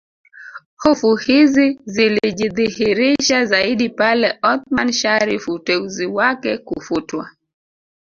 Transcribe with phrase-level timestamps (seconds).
[0.77, 7.29] Hofu hizi zilijidhihirisha zaidi pale Othman Sharrif uteuzi wake kufutwa